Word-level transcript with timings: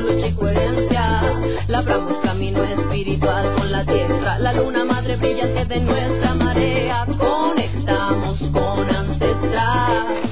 lucha 0.00 0.26
y 0.26 0.34
coherencia. 0.34 1.20
Labramos 1.68 2.18
camino 2.18 2.62
espiritual 2.64 3.54
con 3.54 3.70
la 3.70 3.84
tierra, 3.84 4.38
la 4.38 4.52
luna 4.52 4.84
madre 4.84 5.16
brillante 5.16 5.64
de 5.64 5.80
nuestra 5.80 6.34
marea. 6.34 7.06
Conectamos 7.18 8.38
con 8.52 8.90
ancestral. 8.90 10.30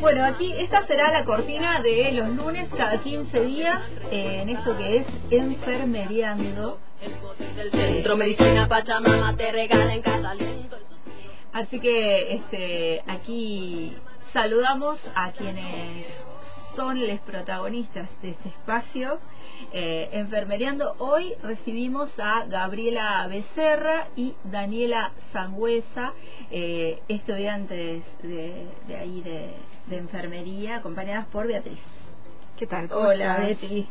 Bueno, 0.00 0.24
aquí 0.24 0.52
esta 0.58 0.86
será 0.86 1.10
la 1.10 1.24
cortina 1.24 1.80
de 1.80 2.12
los 2.12 2.28
lunes 2.30 2.68
cada 2.76 2.98
15 2.98 3.40
días 3.44 3.80
eh, 4.10 4.40
en 4.42 4.50
esto 4.50 4.76
que 4.76 4.98
es 4.98 5.06
enfermeriando. 5.30 6.78
Así 11.52 11.80
que 11.80 12.34
este, 12.34 13.02
aquí 13.06 13.96
saludamos 14.32 14.98
a 15.14 15.32
quienes 15.32 16.06
son 16.76 17.06
los 17.06 17.18
protagonistas 17.20 18.08
de 18.22 18.30
este 18.30 18.48
espacio. 18.50 19.18
Eh, 19.72 20.10
enfermeriando, 20.12 20.94
hoy 20.98 21.32
recibimos 21.42 22.10
a 22.18 22.44
Gabriela 22.46 23.26
Becerra 23.28 24.08
y 24.14 24.34
Daniela 24.44 25.12
Sangüesa, 25.32 26.12
eh, 26.50 27.00
estudiantes 27.08 28.02
de, 28.22 28.66
de 28.86 28.96
ahí 28.96 29.22
de, 29.22 29.48
de 29.86 29.96
enfermería, 29.96 30.76
acompañadas 30.76 31.26
por 31.26 31.46
Beatriz. 31.46 31.80
¿Qué 32.58 32.66
tal? 32.66 32.88
¿Cómo 32.88 33.08
Hola, 33.08 33.48
estás? 33.48 33.60
Beatriz. 33.60 33.86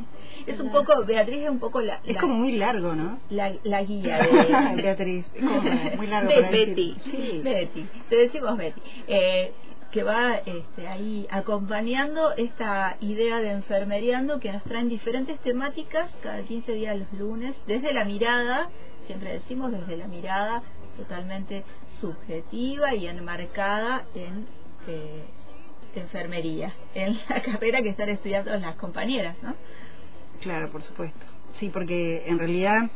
Es 0.47 0.59
un 0.59 0.71
poco, 0.71 1.03
Beatriz 1.05 1.43
es 1.43 1.49
un 1.49 1.59
poco 1.59 1.81
la, 1.81 1.99
Es 2.03 2.17
como 2.17 2.33
muy 2.35 2.53
largo, 2.53 2.93
¿no? 2.93 3.19
la, 3.29 3.53
la 3.63 3.83
guía 3.83 4.17
de 4.75 4.81
Beatriz, 4.81 5.25
es 5.33 5.43
como 5.43 5.61
muy 5.97 6.07
largo. 6.07 6.29
Betty. 6.51 6.95
Sí. 7.03 7.41
Betty, 7.43 7.85
te 8.09 8.15
decimos 8.15 8.57
Betty. 8.57 8.81
Eh, 9.07 9.51
que 9.95 10.03
va 10.03 10.35
este, 10.45 10.89
ahí 10.89 11.25
acompañando 11.31 12.33
esta 12.35 12.97
idea 12.99 13.39
de 13.39 13.51
enfermeriando 13.51 14.41
que 14.41 14.51
nos 14.51 14.61
traen 14.65 14.89
diferentes 14.89 15.39
temáticas 15.39 16.11
cada 16.21 16.43
15 16.43 16.73
días 16.73 16.99
los 16.99 17.13
lunes, 17.13 17.55
desde 17.65 17.93
la 17.93 18.03
mirada, 18.03 18.67
siempre 19.07 19.31
decimos 19.31 19.71
desde 19.71 19.95
la 19.95 20.07
mirada 20.07 20.63
totalmente 20.97 21.63
subjetiva 22.01 22.93
y 22.93 23.07
enmarcada 23.07 24.03
en 24.15 24.45
eh, 24.89 25.23
enfermería, 25.95 26.73
en 26.93 27.17
la 27.29 27.41
carrera 27.41 27.81
que 27.81 27.87
están 27.87 28.09
estudiando 28.09 28.53
las 28.53 28.75
compañeras, 28.75 29.37
¿no? 29.41 29.55
Claro, 30.41 30.73
por 30.73 30.83
supuesto. 30.83 31.25
Sí, 31.57 31.69
porque 31.69 32.25
en 32.27 32.37
realidad 32.37 32.89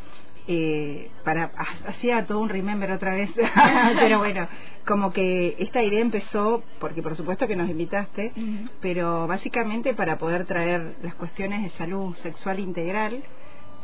eh, 0.52 1.12
para 1.24 1.52
ha- 1.56 1.90
hacía 1.90 2.26
todo 2.26 2.40
un 2.40 2.50
remember 2.50 2.92
otra 2.92 3.14
vez, 3.14 3.30
pero 4.00 4.18
bueno, 4.18 4.48
como 4.88 5.14
que 5.14 5.56
esta 5.60 5.84
idea 5.84 6.00
empezó 6.02 6.64
porque 6.80 7.04
por 7.04 7.16
supuesto 7.16 7.46
que 7.48 7.56
nos 7.56 7.70
invitaste, 7.70 8.32
pero 8.82 9.28
básicamente 9.28 9.94
para 9.94 10.18
poder 10.18 10.46
traer 10.48 10.96
las 11.04 11.14
cuestiones 11.14 11.62
de 11.62 11.70
salud 11.78 12.16
sexual 12.16 12.60
integral 12.60 13.24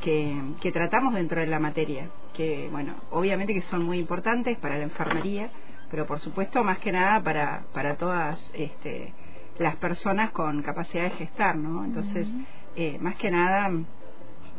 que, 0.03 0.35
que 0.59 0.71
tratamos 0.71 1.13
dentro 1.13 1.39
de 1.39 1.45
la 1.47 1.59
materia, 1.59 2.09
que 2.33 2.67
bueno, 2.71 2.95
obviamente 3.11 3.53
que 3.53 3.61
son 3.61 3.83
muy 3.83 3.99
importantes 3.99 4.57
para 4.57 4.77
la 4.77 4.83
enfermería, 4.85 5.51
pero 5.91 6.07
por 6.07 6.19
supuesto 6.19 6.63
más 6.63 6.79
que 6.79 6.91
nada 6.91 7.21
para, 7.21 7.65
para 7.73 7.95
todas 7.95 8.39
este, 8.53 9.13
las 9.59 9.75
personas 9.75 10.31
con 10.31 10.63
capacidad 10.63 11.03
de 11.03 11.11
gestar, 11.11 11.55
¿no? 11.55 11.85
Entonces, 11.85 12.27
eh, 12.75 12.97
más 12.99 13.15
que 13.17 13.29
nada 13.29 13.69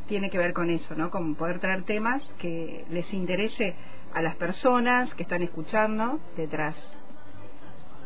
tiene 0.06 0.30
que 0.30 0.38
ver 0.38 0.52
con 0.52 0.70
eso, 0.70 0.94
¿no? 0.94 1.10
Con 1.10 1.34
poder 1.34 1.58
traer 1.58 1.82
temas 1.84 2.22
que 2.38 2.84
les 2.90 3.12
interese 3.12 3.74
a 4.14 4.22
las 4.22 4.36
personas 4.36 5.14
que 5.14 5.22
están 5.22 5.42
escuchando 5.42 6.20
detrás 6.36 6.76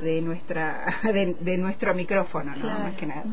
de 0.01 0.21
nuestra 0.23 1.01
de, 1.05 1.37
de 1.41 1.59
nuestro 1.59 1.95
micrófono, 1.95 2.55
¿no? 2.57 2.63
Claro. 2.63 2.85
Más 2.85 2.97
que 2.97 3.07
nada. 3.07 3.25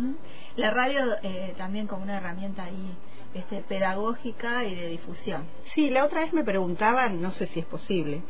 La 0.56 0.72
radio 0.72 1.00
eh, 1.24 1.54
también 1.58 1.88
como 1.88 2.04
una 2.04 2.18
herramienta 2.18 2.64
ahí 2.64 2.96
este, 3.34 3.62
pedagógica 3.62 4.64
y 4.66 4.76
de 4.76 4.90
difusión. 4.90 5.46
Sí, 5.74 5.90
la 5.90 6.06
otra 6.06 6.22
vez 6.22 6.34
me 6.34 6.44
preguntaban, 6.44 7.22
no 7.22 7.32
sé 7.32 7.48
si 7.48 7.60
es 7.60 7.66
posible, 7.66 8.22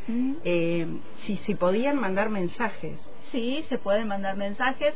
eh, 0.44 0.88
si 1.26 1.38
si 1.38 1.56
podían 1.56 2.00
mandar 2.00 2.30
mensajes. 2.30 3.00
Sí, 3.32 3.66
se 3.70 3.78
pueden 3.78 4.08
mandar 4.08 4.38
mensajes 4.38 4.94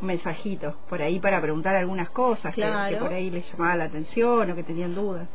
Mensajitos 0.00 0.74
por 0.88 1.00
ahí 1.02 1.18
para 1.18 1.40
preguntar 1.40 1.74
algunas 1.76 2.10
cosas 2.10 2.54
que- 2.54 2.60
por 3.00 3.12
ahí 3.14 3.30
les 3.30 3.50
llamaba 3.52 3.76
la 3.76 3.84
atención 3.84 4.50
o 4.50 4.54
que 4.54 4.62
tenían 4.62 4.94
dudas. 4.94 5.28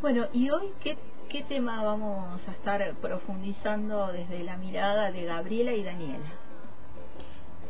Bueno, 0.00 0.26
y 0.32 0.48
hoy, 0.50 0.68
¿qué, 0.82 0.96
¿qué 1.28 1.42
tema 1.42 1.82
vamos 1.84 2.40
a 2.48 2.52
estar 2.52 2.94
profundizando 3.00 4.10
desde 4.12 4.42
la 4.44 4.56
mirada 4.56 5.12
de 5.12 5.24
Gabriela 5.24 5.72
y 5.74 5.82
Daniela? 5.82 6.30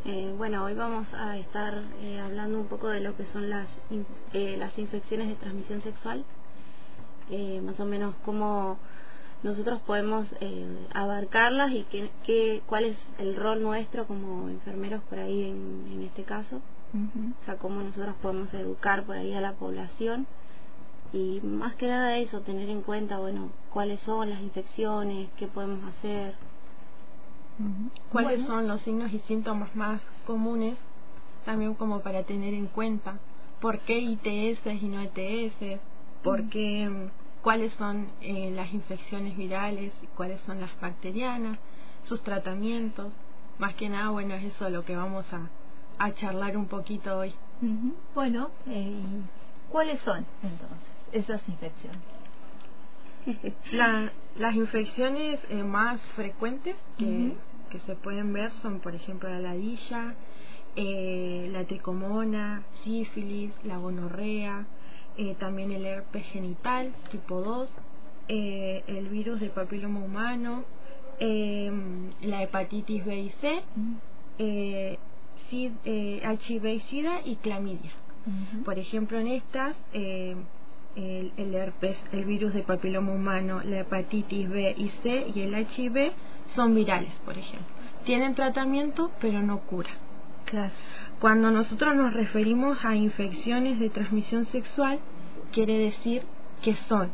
Eh, 0.04 0.32
bueno, 0.36 0.64
hoy 0.64 0.74
vamos 0.74 1.12
a 1.12 1.36
estar 1.36 1.82
eh, 2.00 2.20
hablando 2.20 2.58
un 2.58 2.66
poco 2.68 2.88
de 2.88 3.00
lo 3.00 3.16
que 3.16 3.26
son 3.26 3.50
las, 3.50 3.68
in- 3.90 4.06
eh, 4.32 4.56
las 4.58 4.78
infecciones 4.78 5.28
de 5.28 5.34
transmisión 5.34 5.82
sexual, 5.82 6.24
eh, 7.30 7.60
más 7.60 7.78
o 7.80 7.84
menos 7.84 8.14
cómo 8.24 8.78
nosotros 9.42 9.80
podemos 9.86 10.26
eh, 10.40 10.86
abarcarlas 10.92 11.72
y 11.72 11.84
qué, 11.84 12.10
qué, 12.24 12.62
cuál 12.66 12.84
es 12.84 12.98
el 13.18 13.36
rol 13.36 13.62
nuestro 13.62 14.06
como 14.06 14.48
enfermeros 14.48 15.02
por 15.04 15.18
ahí 15.18 15.44
en, 15.44 15.86
en 15.92 16.02
este 16.02 16.24
caso, 16.24 16.56
o 16.92 17.44
sea, 17.44 17.56
cómo 17.56 17.80
nosotros 17.82 18.14
podemos 18.20 18.52
educar 18.52 19.04
por 19.04 19.16
ahí 19.16 19.32
a 19.32 19.40
la 19.40 19.52
población. 19.54 20.26
Y 21.12 21.40
más 21.42 21.74
que 21.74 21.88
nada 21.88 22.16
eso, 22.18 22.40
tener 22.40 22.68
en 22.68 22.82
cuenta, 22.82 23.18
bueno, 23.18 23.50
cuáles 23.72 24.00
son 24.02 24.30
las 24.30 24.40
infecciones, 24.42 25.28
qué 25.36 25.46
podemos 25.48 25.82
hacer. 25.84 26.34
cuáles 28.12 28.40
Bueno. 28.40 28.46
son 28.46 28.68
los 28.68 28.80
signos 28.82 29.12
y 29.12 29.18
síntomas 29.20 29.74
más 29.74 30.00
comunes, 30.26 30.76
también 31.44 31.74
como 31.74 32.00
para 32.00 32.22
tener 32.24 32.54
en 32.54 32.66
cuenta 32.66 33.18
por 33.60 33.80
qué 33.80 33.98
ITS 33.98 34.66
y 34.82 34.88
no 34.88 35.00
ETS, 35.00 35.80
por 36.22 36.48
qué, 36.48 36.88
cuáles 37.42 37.72
son 37.74 38.08
eh, 38.20 38.50
las 38.54 38.72
infecciones 38.72 39.36
virales 39.36 39.92
cuáles 40.14 40.40
son 40.42 40.60
las 40.60 40.70
bacterianas, 40.80 41.58
sus 42.04 42.22
tratamientos. 42.22 43.12
Más 43.58 43.74
que 43.74 43.88
nada, 43.88 44.10
bueno, 44.10 44.34
es 44.34 44.44
eso 44.54 44.68
lo 44.70 44.84
que 44.84 44.96
vamos 44.96 45.26
a, 45.32 45.48
a 45.98 46.14
charlar 46.14 46.56
un 46.56 46.66
poquito 46.66 47.18
hoy. 47.18 47.34
Ujú. 47.62 47.94
Bueno, 48.15 48.50
eh, 48.66 48.80
¿y 48.91 49.22
¿cuáles 49.70 50.00
son 50.00 50.24
entonces 50.42 50.88
esas 51.12 51.47
infecciones? 51.48 52.00
La- 53.72 54.10
las 54.36 54.54
infecciones 54.54 55.41
eh, 55.50 55.62
más 55.62 56.00
frecuentes 56.16 56.76
que 56.98 57.78
se 57.86 57.94
pueden 57.97 58.32
ver 58.32 58.50
son, 58.62 58.80
por 58.80 58.94
ejemplo, 58.94 59.28
la 59.28 59.38
ladilla, 59.41 60.15
eh, 60.76 61.48
la 61.53 61.65
tricomona, 61.65 62.62
sífilis, 62.82 63.53
la 63.65 63.76
gonorrea, 63.76 64.66
eh, 65.16 65.34
también 65.39 65.71
el 65.72 65.84
herpes 65.86 66.24
genital 66.27 66.92
tipo 67.10 67.41
2, 67.42 67.68
eh, 68.28 68.83
el 68.86 69.09
virus 69.09 69.41
del 69.41 69.51
papiloma 69.51 70.01
humano, 70.01 70.65
eh, 71.18 71.71
la 72.22 72.42
hepatitis 72.42 73.04
B 73.04 73.18
y 73.21 73.30
C, 73.41 73.62
SID- 75.51 75.78
eh, 75.84 76.22
HIV 76.48 76.65
y 76.74 76.80
SIDA 76.80 77.21
y 77.24 77.36
clamidia. 77.36 77.92
Por 78.65 78.78
ejemplo, 78.78 79.18
en 79.18 79.27
estas, 79.28 79.77
eh, 79.92 80.36
el, 80.97 81.33
el 81.36 81.54
herpes, 81.54 81.97
el 82.13 82.24
virus 82.24 82.53
de 82.54 82.63
papiloma 82.63 83.13
humano, 83.13 83.60
la 83.65 83.80
hepatitis 83.80 84.48
B 84.48 84.74
y 84.77 84.89
C 85.03 85.27
y 85.34 85.41
el 85.41 85.54
HIV 85.54 86.13
son 86.54 86.74
virales, 86.74 87.13
por 87.24 87.36
ejemplo. 87.36 87.66
Tienen 88.04 88.34
tratamiento, 88.34 89.10
pero 89.21 89.42
no 89.42 89.60
cura. 89.60 89.91
Claro. 90.50 90.72
Cuando 91.20 91.50
nosotros 91.50 91.94
nos 91.94 92.12
referimos 92.12 92.84
a 92.84 92.97
infecciones 92.97 93.78
de 93.78 93.91
transmisión 93.91 94.47
sexual, 94.47 94.98
quiere 95.52 95.78
decir 95.78 96.22
que 96.62 96.74
son 96.88 97.10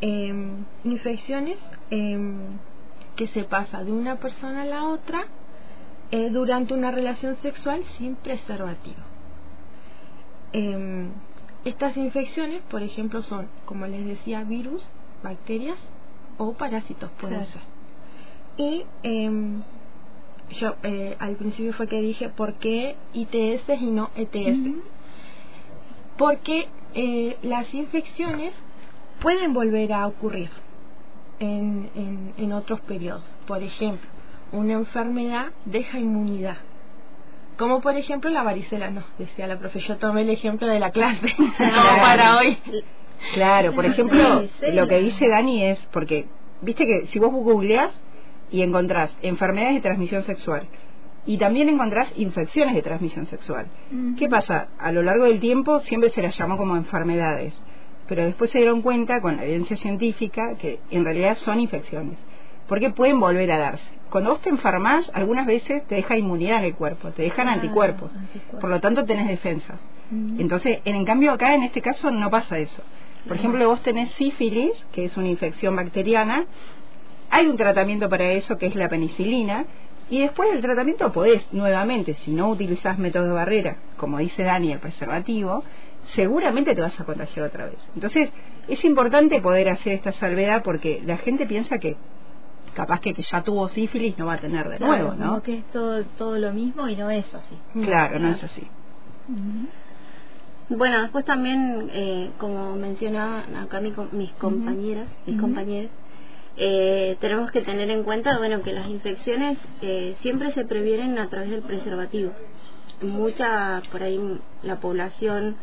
em, 0.00 0.64
infecciones 0.84 1.58
em, 1.90 2.36
que 3.16 3.28
se 3.28 3.44
pasa 3.44 3.82
de 3.82 3.92
una 3.92 4.16
persona 4.16 4.62
a 4.62 4.64
la 4.66 4.84
otra 4.84 5.24
eh, 6.10 6.30
durante 6.30 6.74
una 6.74 6.90
relación 6.90 7.36
sexual 7.36 7.82
sin 7.98 8.14
preservativo. 8.16 9.02
Em, 10.52 11.08
estas 11.64 11.96
infecciones, 11.96 12.62
por 12.70 12.82
ejemplo, 12.82 13.22
son, 13.22 13.48
como 13.64 13.86
les 13.86 14.06
decía, 14.06 14.44
virus, 14.44 14.86
bacterias 15.24 15.78
o 16.38 16.52
parásitos 16.52 17.10
pueden 17.20 17.38
Claro. 17.44 17.52
ser. 17.52 17.62
Y 18.58 18.84
yo 20.50 20.76
eh, 20.82 21.16
al 21.18 21.36
principio 21.36 21.72
fue 21.72 21.86
que 21.88 22.00
dije 22.00 22.28
por 22.28 22.54
qué 22.54 22.96
ITS 23.12 23.68
y 23.80 23.90
no 23.90 24.10
ETS. 24.16 24.58
Porque 26.16 26.68
eh, 26.94 27.36
las 27.42 27.72
infecciones 27.74 28.54
pueden 29.20 29.52
volver 29.52 29.92
a 29.92 30.06
ocurrir. 30.06 30.50
en, 31.38 31.90
en, 31.94 32.34
en 32.38 32.52
otros 32.52 32.80
periodos. 32.80 33.24
Por 33.46 33.62
ejemplo, 33.62 34.08
una 34.52 34.72
enfermedad 34.74 35.46
deja 35.64 35.98
inmunidad. 35.98 36.56
Como 37.58 37.80
por 37.80 37.96
ejemplo 37.96 38.30
la 38.30 38.42
varicela, 38.42 38.90
no, 38.90 39.02
decía 39.18 39.46
la 39.46 39.58
profe, 39.58 39.80
yo 39.80 39.96
tomé 39.96 40.22
el 40.22 40.30
ejemplo 40.30 40.66
de 40.66 40.78
la 40.78 40.90
clase, 40.90 41.34
como 41.36 42.02
para 42.02 42.36
hoy. 42.38 42.58
Claro, 43.34 43.72
por 43.72 43.86
ejemplo, 43.86 44.44
lo 44.72 44.86
que 44.88 44.98
dice 45.00 45.28
Dani 45.28 45.64
es, 45.64 45.78
porque, 45.90 46.26
viste 46.60 46.86
que 46.86 47.06
si 47.06 47.18
vos 47.18 47.32
googleás 47.32 47.92
y 48.50 48.62
encontrás 48.62 49.16
enfermedades 49.22 49.76
de 49.76 49.80
transmisión 49.80 50.22
sexual, 50.22 50.66
y 51.26 51.38
también 51.38 51.68
encontrás 51.68 52.12
infecciones 52.16 52.74
de 52.74 52.82
transmisión 52.82 53.26
sexual. 53.26 53.66
¿Qué 54.16 54.28
pasa? 54.28 54.68
A 54.78 54.92
lo 54.92 55.02
largo 55.02 55.24
del 55.24 55.40
tiempo 55.40 55.80
siempre 55.80 56.10
se 56.10 56.22
las 56.22 56.38
llamó 56.38 56.56
como 56.56 56.76
enfermedades, 56.76 57.52
pero 58.06 58.24
después 58.24 58.50
se 58.50 58.58
dieron 58.58 58.82
cuenta 58.82 59.20
con 59.20 59.36
la 59.36 59.44
evidencia 59.44 59.76
científica 59.76 60.56
que 60.56 60.78
en 60.90 61.04
realidad 61.04 61.36
son 61.38 61.58
infecciones, 61.58 62.18
porque 62.68 62.90
pueden 62.90 63.18
volver 63.18 63.50
a 63.50 63.58
darse. 63.58 63.96
Cuando 64.10 64.30
vos 64.30 64.40
te 64.40 64.50
enfermas, 64.50 65.10
algunas 65.14 65.46
veces 65.46 65.84
te 65.88 65.96
deja 65.96 66.16
inmunidad 66.16 66.58
en 66.58 66.66
el 66.66 66.74
cuerpo, 66.76 67.10
te 67.10 67.22
dejan 67.22 67.48
anticuerpos, 67.48 68.12
por 68.60 68.70
lo 68.70 68.80
tanto 68.80 69.04
tenés 69.04 69.26
defensas. 69.26 69.84
Entonces, 70.38 70.78
en, 70.84 70.94
en 70.94 71.04
cambio 71.04 71.32
acá 71.32 71.56
en 71.56 71.64
este 71.64 71.82
caso 71.82 72.12
no 72.12 72.30
pasa 72.30 72.58
eso. 72.58 72.82
Por 73.26 73.36
ejemplo, 73.36 73.68
vos 73.68 73.82
tenés 73.82 74.12
sífilis, 74.12 74.72
que 74.92 75.06
es 75.06 75.16
una 75.16 75.26
infección 75.26 75.74
bacteriana, 75.74 76.46
hay 77.30 77.46
un 77.46 77.56
tratamiento 77.56 78.08
para 78.08 78.24
eso 78.32 78.56
que 78.58 78.66
es 78.66 78.74
la 78.74 78.88
penicilina, 78.88 79.64
y 80.08 80.20
después 80.20 80.50
del 80.52 80.60
tratamiento 80.62 81.10
podés 81.12 81.52
nuevamente, 81.52 82.14
si 82.14 82.30
no 82.32 82.48
utilizás 82.50 82.98
método 82.98 83.24
de 83.24 83.32
barrera, 83.32 83.76
como 83.96 84.18
dice 84.18 84.44
Dani, 84.44 84.72
el 84.72 84.78
preservativo, 84.78 85.64
seguramente 86.14 86.74
te 86.74 86.80
vas 86.80 86.98
a 87.00 87.04
contagiar 87.04 87.46
otra 87.46 87.64
vez. 87.66 87.78
Entonces, 87.94 88.30
es 88.68 88.84
importante 88.84 89.40
poder 89.40 89.68
hacer 89.68 89.94
esta 89.94 90.12
salvedad 90.12 90.62
porque 90.62 91.02
la 91.04 91.16
gente 91.16 91.46
piensa 91.46 91.78
que 91.78 91.96
capaz 92.74 93.00
que, 93.00 93.14
que 93.14 93.22
ya 93.22 93.42
tuvo 93.42 93.68
sífilis 93.68 94.16
no 94.18 94.26
va 94.26 94.34
a 94.34 94.38
tener 94.38 94.68
de 94.68 94.78
nuevo, 94.78 95.14
¿no? 95.14 95.26
como 95.28 95.42
que 95.42 95.58
es 95.58 95.64
todo, 95.72 96.04
todo 96.16 96.38
lo 96.38 96.52
mismo 96.52 96.88
y 96.88 96.94
no 96.94 97.10
es 97.10 97.24
así. 97.34 97.56
Claro, 97.84 98.18
no 98.20 98.28
es 98.30 98.44
así. 98.44 98.62
Bueno, 100.68 101.02
después 101.02 101.24
también, 101.24 101.88
eh, 101.92 102.30
como 102.38 102.74
mencionaban 102.76 103.54
acá 103.56 103.80
mi 103.80 103.92
com- 103.92 104.08
mis 104.12 104.32
compañeras, 104.32 105.06
mis 105.26 105.40
compañeros, 105.40 105.90
eh, 106.56 107.16
tenemos 107.20 107.50
que 107.50 107.60
tener 107.62 107.90
en 107.90 108.02
cuenta, 108.02 108.38
bueno, 108.38 108.62
que 108.62 108.72
las 108.72 108.88
infecciones 108.88 109.58
eh, 109.82 110.16
siempre 110.22 110.52
se 110.52 110.64
previenen 110.64 111.18
a 111.18 111.28
través 111.28 111.50
del 111.50 111.62
preservativo. 111.62 112.32
Mucha, 113.02 113.82
por 113.92 114.02
ahí, 114.02 114.18
la 114.62 114.80
población 114.80 115.56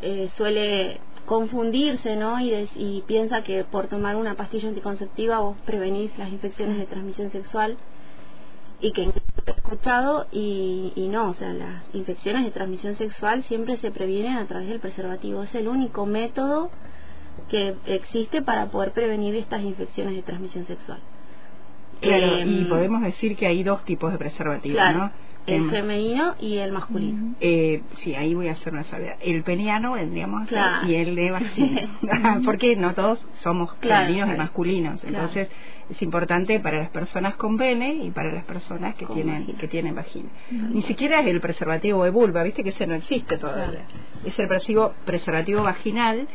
eh, 0.00 0.28
suele 0.36 1.00
confundirse, 1.26 2.16
¿no? 2.16 2.40
Y, 2.40 2.50
des- 2.50 2.76
y 2.76 3.02
piensa 3.06 3.42
que 3.44 3.62
por 3.64 3.86
tomar 3.86 4.16
una 4.16 4.34
pastilla 4.34 4.68
anticonceptiva 4.68 5.38
vos 5.38 5.56
prevenís 5.64 6.16
las 6.18 6.30
infecciones 6.32 6.78
de 6.78 6.86
transmisión 6.86 7.30
sexual 7.30 7.76
y 8.80 8.90
que 8.90 9.12
escuchado 9.46 10.26
y, 10.32 10.92
y 10.96 11.08
no, 11.08 11.30
o 11.30 11.34
sea, 11.34 11.52
las 11.52 11.84
infecciones 11.94 12.44
de 12.44 12.50
transmisión 12.50 12.96
sexual 12.96 13.44
siempre 13.44 13.76
se 13.78 13.90
previenen 13.92 14.36
a 14.36 14.46
través 14.46 14.68
del 14.68 14.80
preservativo. 14.80 15.44
Es 15.44 15.54
el 15.54 15.68
único 15.68 16.04
método 16.04 16.70
que 17.48 17.74
existe 17.86 18.42
para 18.42 18.66
poder 18.66 18.92
prevenir 18.92 19.34
estas 19.34 19.62
infecciones 19.62 20.14
de 20.14 20.22
transmisión 20.22 20.64
sexual. 20.64 20.98
Claro, 22.00 22.26
Eh, 22.38 22.44
y 22.46 22.64
podemos 22.64 23.02
decir 23.02 23.36
que 23.36 23.46
hay 23.46 23.62
dos 23.62 23.84
tipos 23.84 24.10
de 24.12 24.18
preservativos, 24.18 24.76
claro, 24.76 24.98
¿no? 24.98 25.10
el 25.46 25.54
Em, 25.54 25.70
femenino 25.70 26.34
y 26.40 26.56
el 26.58 26.70
masculino. 26.72 27.34
Eh, 27.40 27.82
sí, 27.98 28.14
ahí 28.14 28.32
voy 28.34 28.48
a 28.48 28.52
hacer 28.52 28.72
una 28.72 28.84
salvedad. 28.84 29.16
El 29.20 29.42
peniano 29.42 29.92
vendríamos 29.92 30.46
Claro. 30.48 30.86
y 30.88 30.94
el 30.94 31.14
de 31.16 31.30
vagina. 31.32 31.80
Porque 32.44 32.76
no 32.76 32.94
todos 32.94 33.24
somos 33.42 33.72
Claro, 33.74 34.06
femeninos 34.06 34.34
y 34.34 34.38
masculinos. 34.38 35.04
Entonces, 35.04 35.48
es 35.90 36.00
importante 36.02 36.58
para 36.60 36.78
las 36.78 36.90
personas 36.90 37.34
con 37.36 37.56
pene 37.56 37.92
y 38.04 38.10
para 38.12 38.32
las 38.32 38.44
personas 38.44 38.94
que 38.94 39.04
Con 39.04 39.16
tienen 39.16 39.40
vagina. 39.40 39.58
que 39.58 39.68
tienen 39.68 39.94
vagina. 39.94 40.28
Ni 40.50 40.82
siquiera 40.82 41.20
es 41.20 41.26
el 41.26 41.40
preservativo 41.40 42.02
de 42.04 42.10
vulva, 42.10 42.42
viste 42.44 42.62
que 42.64 42.70
ese 42.70 42.86
no 42.86 42.94
existe 42.94 43.36
todavía. 43.36 43.84
Es 44.24 44.38
el 44.38 44.46
preservativo, 44.48 44.92
preservativo 45.04 45.62
vaginal 45.64 46.26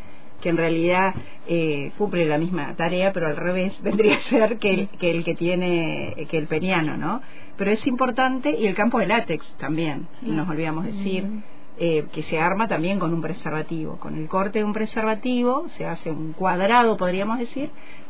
que 0.41 0.49
en 0.49 0.57
realidad 0.57 1.13
eh, 1.47 1.91
cumple 1.97 2.25
la 2.25 2.37
misma 2.37 2.75
tarea, 2.75 3.11
pero 3.13 3.27
al 3.27 3.35
revés 3.35 3.79
vendría 3.83 4.15
a 4.17 4.19
ser 4.21 4.57
que 4.59 4.69
el 4.71 4.87
que, 4.89 5.11
el 5.11 5.23
que 5.23 5.35
tiene 5.35 6.27
que 6.29 6.37
el 6.37 6.47
peniano, 6.47 6.97
¿no? 6.97 7.21
Pero 7.57 7.71
es 7.71 7.85
importante 7.87 8.51
y 8.51 8.67
el 8.67 8.75
campo 8.75 8.99
de 8.99 9.07
látex 9.07 9.45
también, 9.57 10.07
nos 10.21 10.47
olvidamos 10.47 10.85
decir. 10.85 11.25
eh, 11.79 12.05
que 12.11 12.23
se 12.23 12.39
arma 12.39 12.67
también 12.67 12.97
con 12.99 13.13
un 13.13 13.21
preservativo. 13.21 13.97
Con 13.97 14.15
el 14.17 14.27
corte 14.27 14.59
de 14.59 14.65
un 14.65 14.73
preservativo 14.73 15.69
se 15.77 15.85
hace 15.85 16.09
un 16.11 16.33
cuadrado, 16.33 16.97
podríamos 16.97 17.37
decir, 17.37 17.69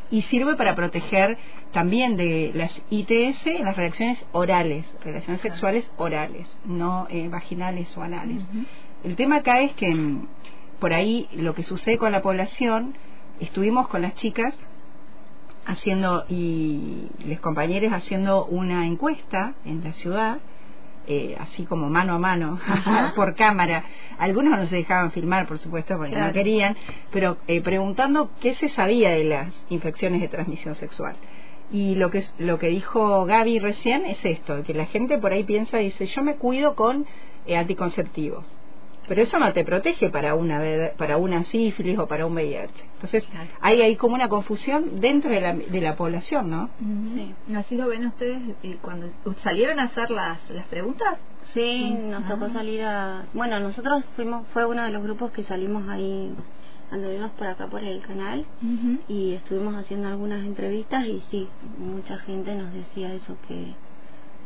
y 0.10 0.22
sirve 0.24 0.56
para 0.56 0.74
proteger 0.74 1.38
también 1.74 2.16
de 2.16 2.52
las 2.54 2.72
ITS, 2.90 3.46
las 3.62 3.76
reacciones 3.76 4.24
orales, 4.32 4.86
relaciones 5.04 5.42
sexuales 5.42 5.90
orales, 5.98 6.48
no 6.66 7.08
eh, 7.10 7.28
vaginales 7.30 7.96
o 7.98 8.02
anales. 8.02 8.42
El 9.04 9.16
tema 9.18 9.38
acá 9.38 9.60
es 9.60 9.74
que 9.74 9.94
mm, 9.94 10.28
por 10.80 10.94
ahí 10.94 11.28
lo 11.34 11.54
que 11.54 11.64
sucede 11.64 11.98
con 11.98 12.12
la 12.12 12.22
población, 12.22 12.96
estuvimos 13.40 13.88
con 13.88 14.02
las 14.02 14.16
chicas 14.16 14.54
haciendo 15.66 16.26
y 16.30 17.10
les 17.26 17.40
compañeros 17.40 17.92
haciendo 17.92 18.46
una 18.46 18.88
encuesta 18.88 19.54
en 19.66 19.84
la 19.84 19.94
ciudad 19.94 20.40
eh, 21.10 21.38
así 21.40 21.64
como 21.64 21.90
mano 21.90 22.16
a 22.16 22.20
mano 22.20 22.60
por 23.16 23.34
cámara. 23.36 23.86
Algunos 24.18 24.60
no 24.60 24.66
se 24.66 24.76
dejaban 24.76 25.12
filmar 25.12 25.48
por 25.48 25.58
supuesto 25.58 25.98
porque 25.98 26.18
no 26.18 26.34
querían 26.34 26.76
pero 27.12 27.38
eh, 27.48 27.62
preguntando 27.62 28.32
qué 28.42 28.56
se 28.56 28.68
sabía 28.70 29.12
de 29.12 29.24
las 29.24 29.54
infecciones 29.70 30.20
de 30.20 30.28
transmisión 30.28 30.76
sexual. 30.76 31.16
Y 31.72 31.96
lo 31.96 32.12
que 32.12 32.24
lo 32.40 32.60
que 32.60 32.68
dijo 32.68 33.26
Gaby 33.26 33.60
recién 33.60 34.06
es 34.06 34.24
esto 34.26 34.64
que 34.64 34.74
la 34.74 34.86
gente 34.86 35.18
por 35.18 35.32
ahí 35.32 35.44
piensa 35.44 35.78
dice 35.78 36.08
yo 36.08 36.24
me 36.24 36.36
cuido 36.36 36.76
con 36.76 37.06
eh, 37.46 37.56
anticonceptivos 37.56 38.46
pero 39.08 39.22
eso 39.22 39.40
no 39.40 39.52
te 39.54 39.64
protege 39.64 40.10
para 40.10 40.36
una 40.36 40.62
para 40.98 41.18
una 41.18 41.44
sífilis 41.46 41.98
o 41.98 42.08
para 42.08 42.26
un 42.26 42.34
VIH 42.34 42.72
entonces 42.96 43.26
Claro. 43.28 43.50
hay 43.62 43.82
ahí 43.82 43.96
como 43.96 44.16
una 44.16 44.28
confusión 44.30 45.00
dentro 45.00 45.32
de 45.32 45.42
la, 45.42 45.54
de 45.54 45.82
la 45.82 45.96
población 45.96 46.50
no 46.50 46.70
Sí. 47.14 47.34
Así 47.56 47.76
lo 47.76 47.88
ven 47.88 48.06
ustedes 48.08 48.42
cuando 48.82 49.08
salieron 49.44 49.80
a 49.80 49.84
hacer 49.84 50.12
las, 50.12 50.38
las 50.50 50.66
preguntas. 50.68 51.18
Sí, 51.54 51.92
nos 52.10 52.24
Ah. 52.24 52.28
tocó 52.28 52.50
salir 52.50 52.82
a... 52.84 53.24
Bueno, 53.34 53.60
nosotros 53.60 54.04
fuimos, 54.16 54.46
fue 54.54 54.66
uno 54.66 54.84
de 54.84 54.90
los 54.92 55.02
grupos 55.02 55.32
que 55.32 55.44
salimos 55.44 55.88
ahí, 55.88 56.34
anduvimos 56.92 57.32
por 57.32 57.48
acá 57.48 57.68
por 57.68 57.84
el 57.84 58.02
canal 58.02 58.46
y 59.08 59.34
estuvimos 59.34 59.76
haciendo 59.76 60.08
algunas 60.10 60.46
entrevistas 60.46 61.06
y 61.08 61.24
sí, 61.32 61.48
mucha 61.78 62.18
gente 62.18 62.54
nos 62.56 62.74
decía 62.74 63.14
eso, 63.14 63.38
que 63.48 63.74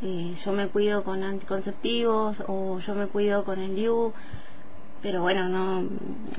eh, 0.03 0.35
yo 0.45 0.51
me 0.53 0.67
cuido 0.67 1.03
con 1.03 1.23
anticonceptivos 1.23 2.37
o 2.47 2.79
yo 2.79 2.95
me 2.95 3.07
cuido 3.07 3.43
con 3.43 3.59
el 3.59 3.75
DIU, 3.75 4.13
pero 5.01 5.21
bueno, 5.21 5.49
no, 5.49 5.87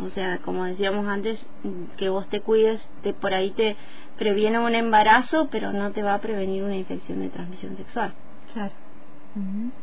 o 0.04 0.10
sea, 0.10 0.38
como 0.38 0.64
decíamos 0.64 1.06
antes, 1.06 1.44
que 1.96 2.08
vos 2.08 2.28
te 2.28 2.40
cuides, 2.40 2.86
te, 3.02 3.12
por 3.12 3.34
ahí 3.34 3.50
te 3.50 3.76
previene 4.18 4.58
un 4.58 4.74
embarazo, 4.74 5.48
pero 5.50 5.72
no 5.72 5.90
te 5.90 6.02
va 6.02 6.14
a 6.14 6.20
prevenir 6.20 6.62
una 6.62 6.76
infección 6.76 7.20
de 7.20 7.28
transmisión 7.28 7.76
sexual. 7.76 8.14
Claro. 8.52 8.72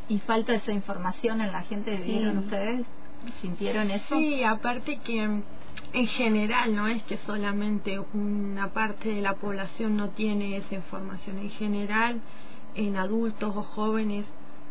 Y 0.07 0.19
falta 0.19 0.53
esa 0.53 0.71
información 0.71 1.41
en 1.41 1.51
la 1.51 1.63
gente. 1.63 1.97
Sí. 1.97 2.03
¿Vieron 2.03 2.37
ustedes? 2.37 2.85
¿Sintieron 3.41 3.91
eso? 3.91 4.15
Sí, 4.15 4.43
aparte 4.43 4.99
que 4.99 5.41
en 5.93 6.07
general 6.07 6.75
no 6.75 6.87
es 6.87 7.01
que 7.03 7.17
solamente 7.17 7.99
una 8.13 8.69
parte 8.69 9.09
de 9.09 9.21
la 9.21 9.33
población 9.33 9.97
no 9.97 10.09
tiene 10.09 10.57
esa 10.57 10.75
información. 10.75 11.39
En 11.39 11.49
general, 11.49 12.21
en 12.75 12.95
adultos 12.95 13.55
o 13.55 13.63
jóvenes, 13.63 14.25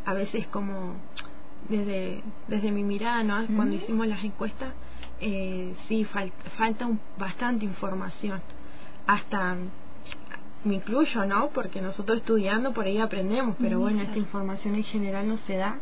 a 0.06 0.14
veces 0.14 0.46
como 0.46 0.94
desde, 1.68 2.22
desde 2.46 2.70
mi 2.70 2.84
mirada, 2.84 3.22
¿no? 3.22 3.46
cuando 3.56 3.74
hicimos 3.76 4.06
las 4.06 4.22
encuestas, 4.24 4.74
eh, 5.20 5.74
sí, 5.88 6.04
fal- 6.04 6.32
falta 6.56 6.86
un- 6.86 7.00
bastante 7.18 7.64
información. 7.64 8.40
Hasta 9.06 9.56
me 10.64 10.74
incluyo, 10.74 11.24
¿no? 11.26 11.50
Porque 11.50 11.80
nosotros 11.80 12.18
estudiando 12.18 12.72
por 12.72 12.86
ahí 12.86 12.98
aprendemos, 12.98 13.56
pero 13.60 13.78
bueno, 13.80 14.02
esta 14.02 14.18
información 14.18 14.74
en 14.74 14.84
general 14.84 15.28
no 15.28 15.38
se 15.38 15.56
da. 15.56 15.78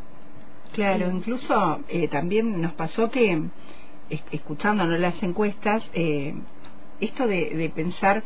Claro, 0.72 1.10
Sí. 1.10 1.16
incluso 1.16 1.84
eh, 1.88 2.08
también 2.08 2.60
nos 2.60 2.72
pasó 2.74 3.10
que, 3.10 3.42
es- 4.10 4.22
escuchándonos 4.30 4.98
las 5.00 5.20
encuestas, 5.22 5.88
eh, 5.94 6.34
esto 7.00 7.26
de, 7.26 7.50
de 7.56 7.68
pensar, 7.70 8.22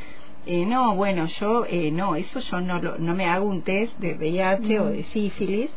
eh, 0.47 0.64
no, 0.66 0.95
bueno, 0.95 1.26
yo, 1.26 1.64
eh, 1.69 1.90
no, 1.92 2.16
eso 2.16 2.40
yo 2.40 2.61
no, 2.61 2.80
lo- 2.80 2.99
no 2.99 3.14
me 3.14 3.26
hago 3.26 3.47
un 3.47 3.62
test 3.62 3.97
de 3.99 4.14
VIH 4.14 4.80
o 4.80 4.87
de 4.87 5.04
sífilis 5.04 5.71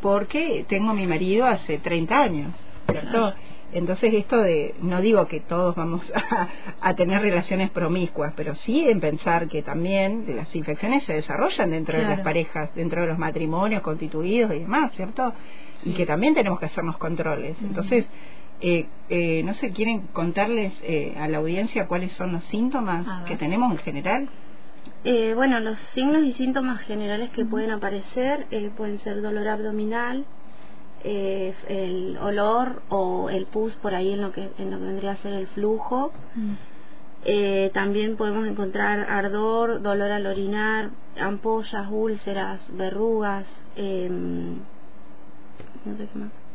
porque 0.00 0.64
tengo 0.68 0.90
a 0.90 0.94
mi 0.94 1.06
marido 1.06 1.46
hace 1.46 1.78
30 1.78 2.22
años, 2.22 2.54
¿cierto? 2.90 3.34
Entonces 3.72 4.12
esto 4.14 4.38
de, 4.38 4.74
no 4.82 5.00
digo 5.00 5.26
que 5.26 5.40
todos 5.40 5.76
vamos 5.76 6.10
a, 6.14 6.48
a 6.80 6.94
tener 6.94 7.22
relaciones 7.22 7.70
promiscuas, 7.70 8.32
pero 8.36 8.54
sí 8.54 8.88
en 8.88 9.00
pensar 9.00 9.48
que 9.48 9.62
también 9.62 10.24
las 10.34 10.54
infecciones 10.56 11.04
se 11.04 11.12
desarrollan 11.14 11.70
dentro 11.70 11.96
de 11.96 12.04
las 12.04 12.20
parejas, 12.20 12.74
dentro 12.74 13.02
de 13.02 13.08
los 13.08 13.18
matrimonios 13.18 13.82
constituidos 13.82 14.52
y 14.54 14.60
demás, 14.60 14.92
¿cierto? 14.96 15.32
Y 15.84 15.92
que 15.92 16.04
también 16.04 16.34
tenemos 16.34 16.58
que 16.58 16.66
hacernos 16.66 16.98
controles. 16.98 17.56
Entonces, 17.62 18.06
eh, 18.60 18.86
eh, 19.08 19.42
no 19.44 19.54
sé, 19.54 19.70
¿quieren 19.70 20.08
contarles 20.12 20.72
eh, 20.82 21.14
a 21.18 21.28
la 21.28 21.38
audiencia 21.38 21.86
cuáles 21.86 22.12
son 22.12 22.32
los 22.32 22.44
síntomas 22.46 23.24
que 23.24 23.36
tenemos 23.36 23.72
en 23.72 23.78
general? 23.78 24.28
Eh, 25.02 25.32
bueno, 25.34 25.60
los 25.60 25.78
signos 25.94 26.24
y 26.24 26.34
síntomas 26.34 26.80
generales 26.82 27.30
que 27.30 27.44
pueden 27.46 27.70
aparecer 27.70 28.46
eh, 28.50 28.70
pueden 28.76 28.98
ser 29.00 29.22
dolor 29.22 29.48
abdominal, 29.48 30.26
eh, 31.04 31.54
el 31.68 32.18
olor 32.18 32.82
o 32.90 33.30
el 33.30 33.46
pus 33.46 33.74
por 33.76 33.94
ahí 33.94 34.12
en 34.12 34.20
lo 34.20 34.32
que 34.32 34.50
en 34.58 34.70
lo 34.70 34.78
que 34.78 34.84
vendría 34.84 35.12
a 35.12 35.16
ser 35.16 35.32
el 35.32 35.46
flujo. 35.48 36.12
Eh, 37.24 37.70
también 37.72 38.16
podemos 38.16 38.46
encontrar 38.46 39.06
ardor, 39.08 39.82
dolor 39.82 40.10
al 40.10 40.26
orinar, 40.26 40.90
ampollas, 41.18 41.88
úlceras, 41.90 42.60
verrugas, 42.72 43.46
em, 43.76 44.56
no 45.84 45.96
sé 45.96 46.08
qué 46.12 46.18
más. 46.18 46.49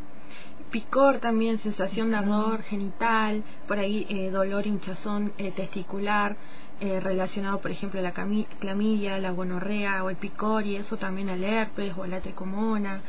Picor 0.76 1.20
también, 1.20 1.58
sensación 1.60 2.12
de 2.12 2.18
ardor 2.18 2.62
genital, 2.64 3.46
por 3.66 3.80
ahí 3.80 4.06
eh, 4.10 4.30
dolor, 4.30 4.68
hinchazón 4.68 5.32
eh, 5.38 5.54
testicular, 5.56 6.36
eh, 6.82 7.00
relacionado 7.00 7.62
por 7.62 7.72
ejemplo 7.72 8.02
a 8.02 8.04
la 8.04 8.12
clamidia, 8.12 9.18
la 9.20 9.32
gonorrea 9.32 10.04
o 10.04 10.10
el 10.10 10.18
picor 10.18 10.66
y 10.66 10.76
eso 10.76 10.98
también 10.98 11.30
al 11.30 11.42
herpes 11.46 11.94
o 11.98 12.04
a 12.04 12.08
la 12.08 12.20
tricomona. 12.20 13.00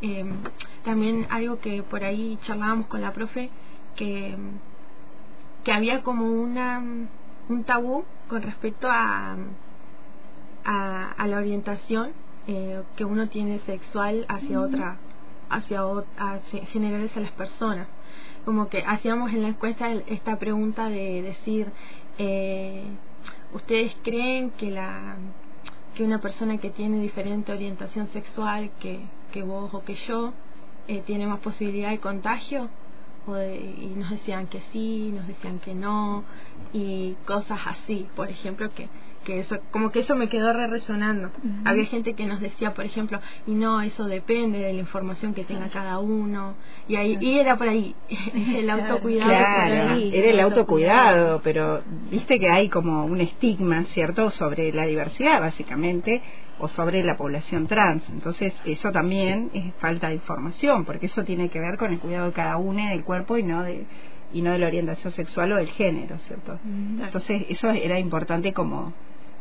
Eh, 0.00 0.24
también 0.84 1.28
algo 1.30 1.60
que 1.60 1.84
por 1.84 2.02
ahí 2.02 2.40
charlábamos 2.42 2.88
con 2.88 3.00
la 3.00 3.12
profe, 3.12 3.50
que, 3.94 4.36
que 5.62 5.72
había 5.72 6.02
como 6.02 6.26
una, 6.26 6.82
un 7.48 7.64
tabú 7.64 8.04
con 8.26 8.42
respecto 8.42 8.88
a, 8.90 9.36
a, 10.64 11.12
a 11.12 11.26
la 11.28 11.36
orientación 11.36 12.10
eh, 12.48 12.82
que 12.96 13.04
uno 13.04 13.28
tiene 13.28 13.60
sexual 13.60 14.26
hacia 14.28 14.60
otra 14.60 14.98
hacia, 15.52 15.80
hacia 16.16 16.66
generales 16.66 17.16
a 17.16 17.20
las 17.20 17.32
personas. 17.32 17.88
Como 18.44 18.68
que 18.68 18.82
hacíamos 18.84 19.32
en 19.32 19.42
la 19.42 19.48
encuesta 19.48 19.90
esta 19.92 20.38
pregunta 20.38 20.88
de 20.88 21.22
decir 21.22 21.68
eh, 22.18 22.84
ustedes 23.52 23.94
creen 24.02 24.50
que 24.50 24.70
la 24.70 25.16
que 25.94 26.04
una 26.04 26.20
persona 26.20 26.56
que 26.58 26.70
tiene 26.70 27.00
diferente 27.00 27.52
orientación 27.52 28.08
sexual 28.08 28.70
que, 28.80 29.00
que 29.30 29.42
vos 29.42 29.72
o 29.74 29.84
que 29.84 29.94
yo 30.08 30.32
eh, 30.88 31.02
tiene 31.06 31.26
más 31.26 31.40
posibilidad 31.40 31.90
de 31.90 31.98
contagio 31.98 32.68
o 33.26 33.34
de- 33.34 33.56
y 33.60 33.92
nos 33.96 34.10
decían 34.10 34.46
que 34.46 34.60
sí, 34.72 35.12
nos 35.14 35.26
decían 35.28 35.58
que 35.60 35.74
no 35.74 36.24
y 36.72 37.14
cosas 37.26 37.60
así, 37.66 38.08
por 38.16 38.28
ejemplo 38.30 38.72
que 38.74 38.88
que 39.22 39.40
eso 39.40 39.58
como 39.70 39.90
que 39.90 40.00
eso 40.00 40.14
me 40.16 40.28
quedó 40.28 40.52
re 40.52 40.66
resonando. 40.66 41.30
Había 41.64 41.84
gente 41.86 42.14
que 42.14 42.26
nos 42.26 42.40
decía, 42.40 42.74
por 42.74 42.84
ejemplo, 42.84 43.20
y 43.46 43.52
no, 43.54 43.80
eso 43.82 44.04
depende 44.04 44.58
de 44.58 44.72
la 44.72 44.80
información 44.80 45.34
que 45.34 45.44
tenga 45.44 45.68
cada 45.68 45.98
uno 45.98 46.54
y 46.88 46.96
ahí 46.96 47.16
y 47.20 47.38
era 47.38 47.56
por 47.56 47.68
ahí 47.68 47.94
el 48.56 48.68
autocuidado 48.70 49.30
Claro, 49.30 49.90
ahí. 49.92 50.10
era 50.14 50.30
el 50.30 50.40
autocuidado, 50.40 51.40
pero 51.42 51.82
viste 52.10 52.38
que 52.38 52.48
hay 52.48 52.68
como 52.68 53.04
un 53.04 53.20
estigma, 53.20 53.84
¿cierto?, 53.94 54.30
sobre 54.30 54.72
la 54.72 54.86
diversidad, 54.86 55.40
básicamente, 55.40 56.22
o 56.58 56.68
sobre 56.68 57.02
la 57.02 57.16
población 57.16 57.66
trans. 57.66 58.08
Entonces, 58.10 58.52
eso 58.64 58.92
también 58.92 59.50
es 59.52 59.74
falta 59.80 60.08
de 60.08 60.14
información, 60.14 60.84
porque 60.84 61.06
eso 61.06 61.24
tiene 61.24 61.48
que 61.48 61.58
ver 61.60 61.76
con 61.76 61.92
el 61.92 61.98
cuidado 61.98 62.26
de 62.26 62.32
cada 62.32 62.56
uno 62.56 62.88
del 62.88 63.02
cuerpo 63.04 63.36
y 63.38 63.42
no 63.42 63.62
de 63.62 63.84
y 64.34 64.40
no 64.40 64.52
de 64.52 64.58
la 64.58 64.66
orientación 64.66 65.12
sexual 65.12 65.52
o 65.52 65.56
del 65.56 65.68
género, 65.68 66.16
¿cierto? 66.26 66.58
Entonces, 66.64 67.44
eso 67.50 67.68
era 67.70 67.98
importante 67.98 68.54
como 68.54 68.94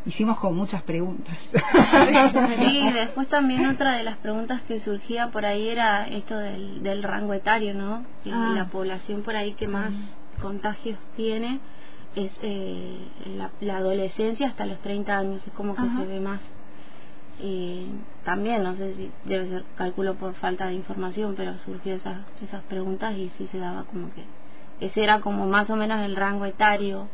hicimos 0.06 0.40
con 0.40 0.56
muchas 0.56 0.82
preguntas. 0.84 1.38
Sí, 2.60 2.92
después 2.94 3.28
también 3.28 3.66
otra 3.68 3.94
de 3.94 4.04
las 4.04 4.18
preguntas 4.18 4.62
que 4.64 4.80
surgía 4.82 5.30
por 5.32 5.46
ahí 5.46 5.68
era 5.70 6.08
esto 6.08 6.38
del, 6.38 6.84
del 6.84 7.04
rango 7.04 7.34
etario, 7.34 7.74
¿no? 7.74 8.04
Que 8.24 8.32
Ah. 8.32 8.54
La 8.56 8.66
población 8.66 9.22
por 9.24 9.36
ahí 9.36 9.54
que 9.54 9.68
más 9.68 9.92
contagios 10.42 10.98
tiene 11.16 11.60
es 12.16 12.32
eh, 12.42 12.98
la, 13.38 13.52
la 13.62 13.78
adolescencia 13.78 14.48
hasta 14.48 14.66
los 14.66 14.80
30 14.80 15.18
años, 15.18 15.46
es 15.46 15.54
como 15.54 15.76
que 15.76 15.82
Ajá. 15.82 16.00
se 16.00 16.06
ve 16.08 16.20
más. 16.20 16.42
Eh, 17.40 17.86
también, 18.24 18.64
no 18.64 18.76
sé 18.76 18.94
si 18.96 19.12
debe 19.26 19.50
ser 19.50 19.64
cálculo 19.76 20.16
por 20.16 20.34
falta 20.36 20.68
de 20.68 20.74
información, 20.74 21.34
pero 21.36 21.58
surgió 21.60 21.96
esas, 21.96 22.18
esas 22.44 22.64
preguntas 22.66 23.16
y 23.18 23.32
sí 23.38 23.48
se 23.52 23.58
daba 23.58 23.84
como 23.86 24.12
que 24.14 24.24
ese 24.86 25.04
era 25.04 25.22
como 25.22 25.46
más 25.48 25.70
o 25.70 25.76
menos 25.76 26.02
el 26.02 26.16
rango 26.16 26.46
etario 26.46 27.08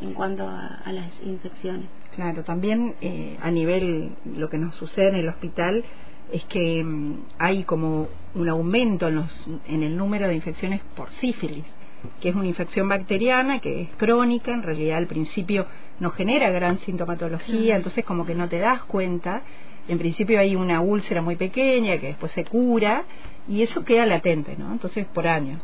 en 0.00 0.14
cuanto 0.14 0.46
a, 0.46 0.80
a 0.84 0.92
las 0.92 1.10
infecciones. 1.22 1.86
Claro, 2.14 2.42
también 2.42 2.96
eh, 3.00 3.36
a 3.40 3.50
nivel 3.50 4.10
lo 4.24 4.48
que 4.48 4.58
nos 4.58 4.74
sucede 4.74 5.08
en 5.08 5.14
el 5.14 5.28
hospital 5.28 5.84
es 6.32 6.44
que 6.44 6.82
mm, 6.82 7.14
hay 7.38 7.64
como 7.64 8.08
un 8.34 8.48
aumento 8.48 9.08
en, 9.08 9.16
los, 9.16 9.48
en 9.68 9.82
el 9.82 9.96
número 9.96 10.26
de 10.26 10.34
infecciones 10.34 10.80
por 10.96 11.10
sífilis, 11.12 11.64
que 12.20 12.30
es 12.30 12.34
una 12.34 12.46
infección 12.46 12.88
bacteriana 12.88 13.60
que 13.60 13.82
es 13.82 13.88
crónica, 13.96 14.52
en 14.52 14.62
realidad 14.62 14.98
al 14.98 15.06
principio 15.06 15.66
no 16.00 16.10
genera 16.10 16.50
gran 16.50 16.78
sintomatología, 16.78 17.76
entonces 17.76 18.04
como 18.04 18.26
que 18.26 18.34
no 18.34 18.48
te 18.48 18.58
das 18.58 18.82
cuenta. 18.82 19.42
En 19.88 19.98
principio 19.98 20.38
hay 20.38 20.54
una 20.54 20.80
úlcera 20.80 21.22
muy 21.22 21.36
pequeña 21.36 21.98
que 21.98 22.08
después 22.08 22.32
se 22.32 22.44
cura 22.44 23.04
y 23.48 23.62
eso 23.62 23.84
queda 23.84 24.04
latente, 24.04 24.54
¿no? 24.58 24.70
Entonces 24.70 25.06
por 25.06 25.26
años. 25.26 25.62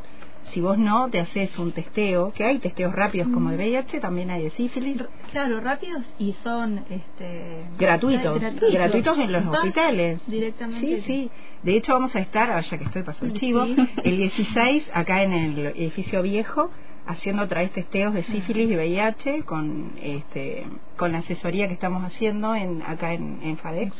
Si 0.52 0.60
vos 0.60 0.78
no 0.78 1.08
te 1.10 1.20
haces 1.20 1.58
un 1.58 1.72
testeo, 1.72 2.32
que 2.32 2.44
hay 2.44 2.58
testeos 2.58 2.92
rápidos 2.94 3.28
como 3.32 3.50
de 3.50 3.56
VIH, 3.56 3.98
también 4.00 4.30
hay 4.30 4.42
de 4.44 4.50
sífilis, 4.50 5.02
Claro, 5.32 5.60
rápidos 5.60 6.04
y 6.18 6.32
son 6.44 6.84
este 6.90 7.64
gratuitos, 7.78 8.38
gratuitos, 8.40 8.72
gratuitos 8.72 9.18
en 9.18 9.32
los 9.32 9.46
hospitales. 9.46 10.26
directamente. 10.28 10.86
Sí, 10.86 11.02
sí. 11.06 11.30
De 11.62 11.76
hecho, 11.76 11.92
vamos 11.94 12.14
a 12.14 12.20
estar, 12.20 12.50
ah, 12.50 12.60
ya 12.60 12.78
que 12.78 12.84
estoy 12.84 13.02
paso 13.02 13.24
el 13.24 13.32
chivo, 13.32 13.64
Sí. 13.64 13.76
el 14.04 14.16
16 14.18 14.90
acá 14.92 15.22
en 15.22 15.32
el 15.32 15.58
edificio 15.66 16.22
viejo 16.22 16.70
haciendo 17.06 17.42
otra 17.42 17.60
vez 17.62 17.70
testeos 17.72 18.14
de 18.14 18.22
sífilis 18.24 18.70
y 18.70 18.76
VIH 18.76 19.42
con 19.44 19.92
este 20.02 20.64
con 20.96 21.12
la 21.12 21.18
asesoría 21.18 21.68
que 21.68 21.74
estamos 21.74 22.02
haciendo 22.04 22.54
en 22.54 22.82
acá 22.82 23.12
en, 23.14 23.40
en 23.42 23.56
FADEX. 23.56 23.94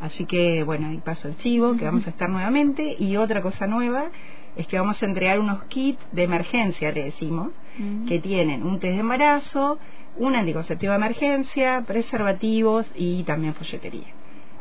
Así 0.00 0.26
que, 0.26 0.62
bueno, 0.62 0.88
ahí 0.88 0.98
paso 0.98 1.28
el 1.28 1.38
chivo, 1.38 1.76
que 1.78 1.86
vamos 1.86 2.06
a 2.06 2.10
estar 2.10 2.28
nuevamente. 2.28 2.96
Y 2.98 3.16
otra 3.16 3.40
cosa 3.40 3.66
nueva 3.66 4.10
es 4.56 4.66
que 4.66 4.78
vamos 4.78 5.02
a 5.02 5.06
entregar 5.06 5.38
unos 5.38 5.64
kits 5.64 6.00
de 6.12 6.24
emergencia, 6.24 6.90
le 6.92 7.04
decimos, 7.04 7.52
que 8.08 8.18
tienen 8.20 8.62
un 8.62 8.80
test 8.80 8.94
de 8.94 9.00
embarazo, 9.00 9.78
un 10.16 10.34
anticonceptivo 10.34 10.92
de 10.92 10.96
emergencia, 10.96 11.82
preservativos 11.86 12.90
y 12.96 13.22
también 13.24 13.52
folletería. 13.54 14.06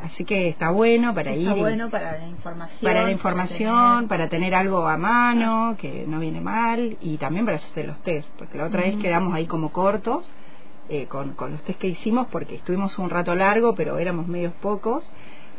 Así 0.04 0.26
que 0.26 0.50
está 0.50 0.70
bueno 0.72 1.14
para 1.16 1.32
Está 1.32 1.54
ir. 1.56 1.60
bueno 1.62 1.90
para 1.90 2.18
la 2.18 2.28
información. 2.28 2.80
para 2.82 2.96
la 2.96 3.02
para 3.02 3.12
información, 3.14 3.96
tener- 3.96 4.10
para 4.10 4.30
tener 4.30 4.54
algo 4.54 4.86
a 4.88 4.98
mano, 4.98 5.76
que 5.80 6.04
no 6.06 6.20
viene 6.20 6.42
mal, 6.42 6.98
y 7.02 7.18
también 7.18 7.46
para 7.46 7.58
hacer 7.58 7.86
los 7.88 8.02
test, 8.04 8.28
porque 8.38 8.58
la 8.58 8.66
otra 8.66 8.82
vez 8.82 8.98
quedamos 8.98 9.34
ahí 9.34 9.48
como 9.48 9.72
cortos 9.72 10.30
eh, 10.90 11.06
con, 11.08 11.34
con 11.34 11.54
los 11.54 11.64
test 11.64 11.80
que 11.80 11.88
hicimos, 11.88 12.28
porque 12.28 12.56
estuvimos 12.56 13.00
un 13.00 13.10
rato 13.10 13.34
largo, 13.34 13.74
pero 13.74 13.98
éramos 13.98 14.28
medios 14.28 14.54
pocos, 14.62 15.10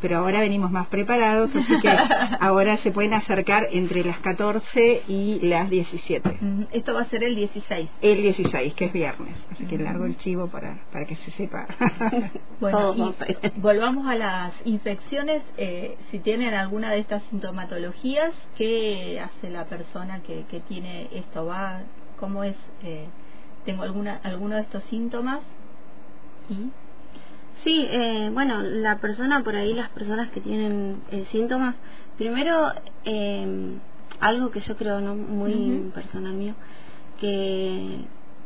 pero 0.01 0.19
ahora 0.19 0.41
venimos 0.41 0.71
más 0.71 0.87
preparados, 0.89 1.51
así 1.55 1.81
que 1.81 1.89
ahora 2.41 2.77
se 2.79 2.91
pueden 2.91 3.15
acercar 3.15 3.69
entre 3.73 4.05
las 4.05 4.19
14 4.19 5.03
y 5.09 5.41
las 5.43 5.71
17. 5.71 6.39
Mm, 6.41 6.63
Esto 6.73 6.95
va 6.95 7.03
a 7.03 7.05
ser 7.07 7.25
el 7.25 7.35
16. 7.37 7.89
El 8.03 8.23
16, 8.23 8.75
que 8.75 8.85
es 8.87 8.93
viernes, 8.93 9.47
así 9.51 9.65
que 9.67 9.79
largo 9.79 10.05
el 10.05 10.17
chivo 10.19 10.49
para, 10.49 10.79
para 10.93 11.05
que 11.07 11.17
se 11.17 11.31
sepa. 11.33 11.67
Bueno, 12.59 12.95
y 12.97 13.37
volvamos 13.61 14.07
a 14.07 14.15
las 14.15 14.53
infecciones. 14.65 15.43
eh, 15.59 15.97
si 16.11 16.21
tienen 16.21 16.55
alguna 16.55 16.91
de 16.91 17.01
estas 17.01 17.23
sintomatologías, 17.25 18.33
¿qué 18.57 19.21
hace 19.21 19.51
la 19.51 19.67
persona 19.67 20.21
que, 20.23 20.45
que 20.51 20.61
tiene 20.61 21.09
esto? 21.13 21.45
¿Va? 21.47 21.81
¿Cómo 22.19 22.45
es? 22.45 22.57
Eh, 22.83 23.07
¿Tengo 23.67 23.83
alguna 23.83 24.21
alguno 24.23 24.55
de 24.57 24.63
estos 24.63 24.83
síntomas? 24.85 25.41
¿Y? 26.49 26.71
Sí, 27.65 27.87
eh, 27.91 28.31
bueno, 28.33 28.63
la 28.63 28.99
persona 28.99 29.43
por 29.43 29.57
ahí, 29.57 29.75
las 29.75 29.89
personas 29.91 30.31
que 30.31 30.41
tienen 30.41 31.03
eh, 31.11 31.27
síntomas, 31.31 31.75
primero, 32.17 32.73
eh, 33.05 33.77
algo 34.21 34.51
que 34.51 34.61
yo 34.61 34.77
creo 34.77 35.01
no 35.01 35.15
muy 35.15 35.91
personal 35.95 36.35
mío, 36.35 36.55
que 37.21 37.99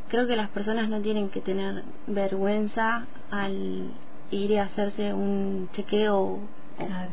creo 0.09 0.27
que 0.27 0.37
las 0.37 0.49
personas 0.51 0.89
no 0.89 1.01
tienen 1.01 1.29
que 1.31 1.41
tener 1.41 1.85
vergüenza 2.07 3.07
al 3.31 3.91
ir 4.31 4.59
a 4.59 4.65
hacerse 4.65 5.13
un 5.13 5.69
chequeo, 5.75 6.17
o, 6.17 6.41
Claro. 6.77 7.11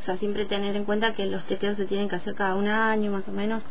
o 0.00 0.04
sea, 0.04 0.16
siempre 0.16 0.46
tener 0.46 0.74
en 0.76 0.84
cuenta 0.84 1.12
que 1.14 1.26
los 1.26 1.46
chequeos 1.46 1.76
se 1.76 1.84
tienen 1.86 2.08
que 2.08 2.16
hacer 2.16 2.34
cada 2.34 2.54
un 2.54 2.68
año 2.68 3.10
más 3.12 3.28
o 3.28 3.32
menos, 3.32 3.62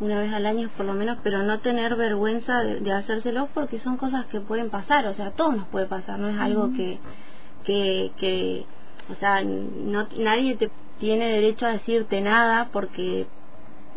una 0.00 0.20
vez 0.20 0.32
al 0.32 0.46
año 0.46 0.68
por 0.76 0.86
lo 0.86 0.94
menos, 0.94 1.18
pero 1.22 1.42
no 1.42 1.60
tener 1.60 1.96
vergüenza 1.96 2.60
de, 2.60 2.80
de 2.80 2.92
hacérselos 2.92 3.48
porque 3.54 3.78
son 3.78 3.96
cosas 3.96 4.26
que 4.26 4.40
pueden 4.40 4.70
pasar, 4.70 5.06
o 5.06 5.14
sea, 5.14 5.26
a 5.26 5.30
todos 5.30 5.56
nos 5.56 5.68
puede 5.68 5.86
pasar, 5.86 6.18
no 6.18 6.28
es 6.28 6.38
algo 6.38 6.72
que, 6.72 6.98
que, 7.64 8.12
que, 8.16 8.66
o 9.10 9.14
sea, 9.14 9.42
no, 9.42 10.06
nadie 10.18 10.56
te 10.56 10.70
tiene 10.98 11.28
derecho 11.28 11.66
a 11.66 11.72
decirte 11.72 12.20
nada 12.20 12.70
porque, 12.72 13.26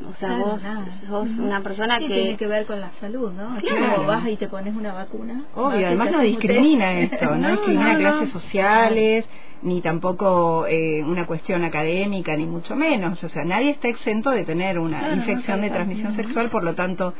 o 0.05 0.13
sea, 0.19 0.27
Claro, 0.29 0.45
vos 0.45 0.63
nada. 0.63 0.85
sos 1.07 1.29
Ujú. 1.31 1.43
una 1.43 1.61
persona 1.61 1.97
Sí, 1.97 2.07
que... 2.07 2.13
tiene 2.13 2.37
que 2.37 2.47
ver 2.47 2.65
con 2.65 2.79
la 2.79 2.91
salud, 2.99 3.31
¿no? 3.31 3.55
Claro. 3.57 3.95
como 3.95 4.07
vas 4.07 4.27
y 4.27 4.35
te 4.35 4.47
pones 4.47 4.75
una 4.75 4.93
vacuna. 4.93 5.43
Obvio, 5.55 5.87
además 5.87 6.11
no 6.11 6.21
discrimina 6.21 6.93
esto, 6.99 7.25
no, 7.35 7.37
No, 7.37 7.51
discrimina 7.51 7.93
no, 7.93 7.99
clases 7.99 8.33
no. 8.33 8.39
sociales, 8.39 9.25
ni 9.63 9.81
tampoco 9.81 10.65
eh, 10.67 11.03
una 11.03 11.25
cuestión 11.25 11.63
académica, 11.63 12.35
ni 12.35 12.45
mucho 12.45 12.75
menos. 12.75 13.23
O 13.23 13.29
sea, 13.29 13.43
nadie 13.43 13.71
está 13.71 13.87
exento 13.87 14.29
de 14.31 14.43
tener 14.45 14.77
una 14.79 14.99
Claro, 14.99 15.15
no, 15.15 15.21
infección 15.21 15.61
de 15.61 15.69
transmisión 15.71 16.13
sexual, 16.13 16.49
por 16.49 16.63
lo 16.63 16.75
tanto, 16.75 17.13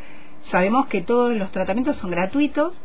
sabemos 0.51 0.85
que 0.87 1.01
todos 1.01 1.35
los 1.35 1.51
tratamientos 1.51 1.97
son 1.97 2.11
gratuitos 2.11 2.79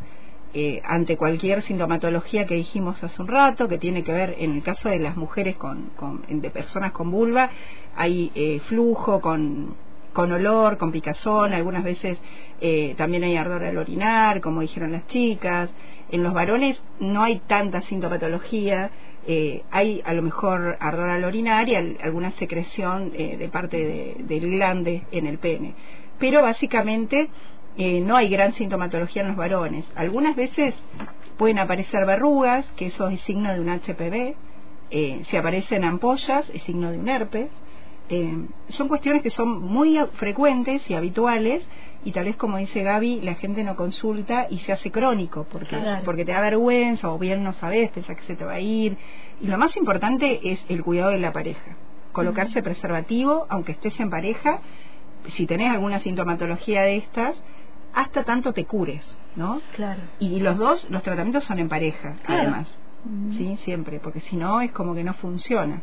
eh, 0.55 0.83
ante 0.85 1.17
cualquier 1.17 1.63
sintomatología 1.63 2.45
que 2.45 2.55
dijimos 2.55 3.03
hace 3.03 3.23
un 3.23 3.29
rato, 3.29 3.69
que 3.69 3.79
tiene 3.79 4.05
que 4.05 4.13
ver, 4.13 4.37
en 4.39 4.53
el 4.57 4.63
caso 4.63 4.91
de 4.91 4.99
las 4.99 5.17
mujeres 5.17 5.57
con, 5.57 5.91
con 5.97 6.23
de 6.29 6.51
personas 6.51 6.93
con 6.93 7.11
vulva, 7.11 7.51
hay 7.97 8.31
eh, 8.35 8.61
flujo 8.67 9.21
con, 9.21 9.75
con 10.13 10.31
olor, 10.31 10.77
con 10.77 10.93
picazón, 10.93 11.55
algunas 11.55 11.85
veces 11.85 12.19
eh, 12.61 12.95
también 12.99 13.25
hay 13.25 13.37
ardor 13.37 13.65
al 13.65 13.79
orinar, 13.79 14.41
como 14.43 14.61
dijeron 14.61 14.93
las 14.93 15.07
chicas. 15.07 15.73
En 16.11 16.23
los 16.23 16.35
varones 16.35 16.83
no 17.01 17.23
hay 17.23 17.41
tanta 17.47 17.81
sintomatología, 17.81 18.91
eh, 19.27 19.63
hay 19.71 20.03
a 20.05 20.13
lo 20.13 20.21
mejor 20.21 20.77
ardor 20.81 21.09
al 21.09 21.25
orinar 21.25 21.69
y 21.69 21.77
alguna 21.77 22.31
secreción 22.33 23.11
de 23.13 23.49
parte 23.51 24.17
del 24.19 24.51
glande 24.51 25.05
en 25.13 25.27
el 25.27 25.39
pene. 25.39 25.75
Pero 26.19 26.43
básicamente 26.43 27.31
eh, 27.77 28.01
no 28.01 28.17
hay 28.17 28.29
gran 28.29 28.53
sintomatología 28.53 29.23
en 29.23 29.29
los 29.29 29.37
varones. 29.37 29.91
Algunas 29.95 30.37
veces 30.37 30.75
pueden 31.37 31.59
aparecer 31.59 32.05
verrugas, 32.07 32.71
que 32.77 32.87
eso 32.87 33.09
es 33.09 33.21
signo 33.23 33.53
de 33.53 33.61
un 33.61 33.69
HPV. 33.69 34.35
si 35.25 35.37
aparecen 35.37 35.85
ampollas, 35.85 36.51
es 36.51 36.63
signo 36.63 36.91
de 36.91 36.99
un 36.99 37.09
herpes. 37.09 37.51
son 38.69 38.89
cuestiones 38.89 39.23
que 39.23 39.31
son 39.31 39.63
muy 39.63 39.99
frecuentes 40.19 40.89
y 40.91 40.95
habituales 40.95 41.67
y 42.05 42.11
tal 42.11 42.25
vez 42.25 42.37
como 42.37 42.57
dice 42.57 42.83
Gaby, 42.83 43.21
la 43.21 43.35
gente 43.35 43.63
no 43.63 43.77
consulta 43.77 44.49
y 44.51 44.59
se 44.61 44.73
hace 44.73 44.91
crónico 44.91 45.47
porque, 45.51 45.77
porque 46.05 46.25
te 46.25 46.33
da 46.33 46.41
vergüenza 46.41 47.09
o 47.11 47.19
bien 47.19 47.45
no 47.45 47.53
sabes, 47.53 47.91
pensás 47.91 48.17
que 48.17 48.25
se 48.25 48.35
te 48.35 48.45
va 48.45 48.55
a 48.55 48.61
ir. 48.61 48.97
Y 49.41 49.47
lo 49.47 49.57
más 49.57 49.77
importante 49.77 50.41
es 50.43 50.65
el 50.69 50.83
cuidado 50.83 51.13
de 51.13 51.19
la 51.19 51.33
pareja. 51.33 51.77
Colocarse 52.11 52.63
preservativo, 52.63 53.47
aunque 53.49 53.73
estés 53.73 53.99
en 54.01 54.11
pareja, 54.11 54.61
si 55.29 55.47
tenés 55.47 55.71
alguna 55.71 56.01
sintomatología 56.01 56.83
de 56.83 56.97
estas, 56.97 57.41
hasta 57.95 58.25
tanto 58.25 58.53
te 58.53 58.65
cures, 58.65 59.05
¿no? 59.37 59.61
Claro. 59.77 60.01
Y 60.19 60.41
los 60.41 60.59
dos, 60.59 60.87
los 60.91 61.03
tratamientos 61.03 61.45
son 61.45 61.59
en 61.59 61.69
pareja, 61.69 62.17
además. 62.27 62.69
Sí, 63.37 63.59
siempre, 63.65 63.99
porque 63.99 64.21
si 64.21 64.37
no 64.37 64.61
es 64.61 64.71
como 64.71 64.95
que 64.95 65.03
no 65.03 65.15
funciona. 65.15 65.83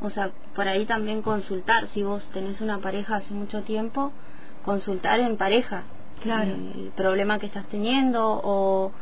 O 0.00 0.10
sea, 0.10 0.30
por 0.54 0.66
ahí 0.66 0.84
también 0.84 1.22
consultar, 1.22 1.86
si 1.88 2.02
vos 2.02 2.28
tenés 2.32 2.60
una 2.60 2.78
pareja 2.78 3.16
hace 3.16 3.32
mucho 3.32 3.62
tiempo, 3.62 4.12
consultar 4.64 5.20
en 5.20 5.36
pareja 5.36 5.84
claro. 6.22 6.50
el 6.50 6.92
problema 6.96 7.38
que 7.38 7.46
estás 7.46 7.66
teniendo 7.66 8.28
o, 8.28 8.92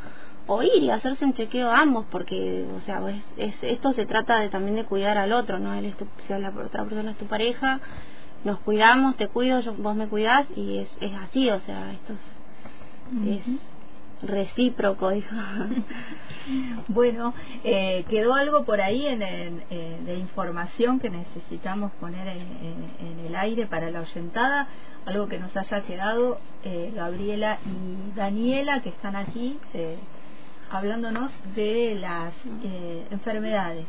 o 0.46 0.62
ir 0.62 0.82
y 0.82 0.90
hacerse 0.90 1.24
un 1.24 1.32
chequeo 1.32 1.70
a 1.70 1.80
ambos 1.80 2.04
porque 2.10 2.66
o 2.76 2.80
sea 2.80 3.00
es, 3.36 3.54
esto 3.62 3.92
se 3.92 4.06
trata 4.06 4.40
de 4.40 4.50
también 4.50 4.76
de 4.76 4.84
cuidar 4.84 5.16
al 5.16 5.32
otro 5.32 5.58
no 5.58 5.74
él 5.74 5.86
es 5.86 5.96
tu, 5.96 6.06
si 6.26 6.32
la 6.34 6.50
otra 6.50 6.84
persona 6.84 7.12
es 7.12 7.16
tu 7.16 7.26
pareja 7.26 7.80
nos 8.44 8.58
cuidamos 8.60 9.16
te 9.16 9.28
cuido 9.28 9.60
yo, 9.60 9.74
vos 9.74 9.96
me 9.96 10.06
cuidás 10.06 10.46
y 10.56 10.78
es, 10.78 10.88
es 11.00 11.12
así 11.14 11.50
o 11.50 11.60
sea 11.60 11.92
esto 11.92 12.14
es, 13.26 13.42
recíproco 14.22 15.10
dijo. 15.10 15.34
Bueno 16.88 17.34
eh, 17.64 18.04
quedó 18.10 18.34
algo 18.34 18.64
por 18.64 18.80
ahí 18.80 19.06
en, 19.06 19.22
eh, 19.22 20.00
de 20.04 20.18
información 20.18 21.00
que 21.00 21.08
necesitamos 21.08 21.90
poner 21.92 22.28
en, 22.28 22.90
en 23.00 23.26
el 23.26 23.34
aire 23.34 23.66
para 23.66 23.90
la 23.90 24.00
oyentada 24.02 24.68
algo 25.06 25.28
que 25.28 25.38
nos 25.38 25.56
haya 25.56 25.82
quedado, 25.82 26.38
eh, 26.62 26.92
Gabriela 26.94 27.58
y 27.64 28.16
Daniela, 28.16 28.80
que 28.80 28.88
están 28.90 29.16
aquí 29.16 29.58
eh, 29.74 29.98
hablándonos 30.70 31.30
de 31.54 31.96
las 32.00 32.32
eh, 32.64 33.06
enfermedades. 33.10 33.86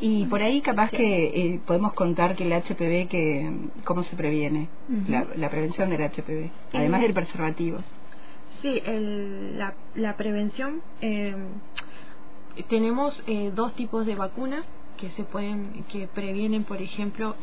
Y 0.00 0.26
por 0.26 0.42
ahí 0.42 0.60
capaz 0.60 0.90
que 0.90 1.60
podemos 1.66 1.92
contar 1.94 2.36
que 2.36 2.44
el 2.44 2.52
HPV, 2.52 3.08
que 3.08 3.50
cómo 3.84 4.02
se 4.04 4.16
previene, 4.16 4.68
la, 5.08 5.50
prevención 5.50 5.90
del 5.90 6.02
HPV, 6.02 6.50
además 6.72 7.02
del 7.02 7.14
preservativo. 7.14 7.78
Sí, 8.60 8.80
la, 8.86 9.74
la 9.96 10.16
prevención, 10.16 10.82
tenemos 12.68 13.20
dos 13.54 13.74
tipos 13.74 14.06
de 14.06 14.14
vacunas 14.14 14.64
que 14.98 15.10
se 15.10 15.24
pueden, 15.24 15.84
que 15.90 16.06
previenen, 16.06 16.62
por 16.62 16.80
ejemplo, 16.80 17.34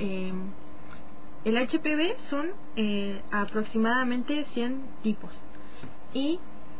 el 1.45 1.57
HPV 1.57 2.17
son 2.29 2.47
eh, 2.75 3.21
aproximadamente 3.31 4.45
100 4.53 4.81
tipos 5.03 5.31
y 6.13 6.39